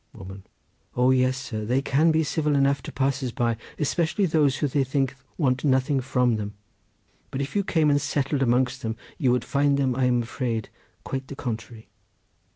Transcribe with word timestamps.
Woman.—O 0.13 1.11
yes, 1.11 1.37
sir, 1.37 1.63
they 1.63 1.83
can 1.83 2.09
be 2.09 2.23
civil 2.23 2.55
enough 2.55 2.81
to 2.81 2.91
passers 2.91 3.31
by, 3.31 3.55
especially 3.77 4.25
those 4.25 4.55
who 4.57 4.67
they 4.67 4.83
think 4.83 5.13
want 5.37 5.63
nothing 5.63 6.01
from 6.01 6.37
them—but 6.37 7.39
if 7.39 7.55
you 7.55 7.63
came 7.63 7.91
and 7.91 8.01
settled 8.01 8.41
amongst 8.41 8.81
them 8.81 8.95
you 9.19 9.31
would 9.31 9.45
find 9.45 9.77
them, 9.77 9.95
I'm 9.95 10.23
afraid, 10.23 10.69
quite 11.03 11.27
the 11.27 11.35
contrary. 11.35 11.87